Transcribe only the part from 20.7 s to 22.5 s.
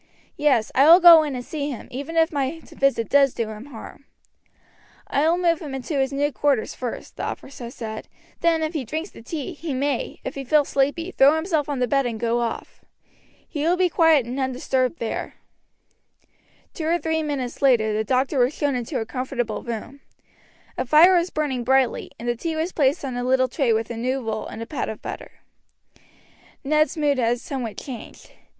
A fire was burning brightly, and the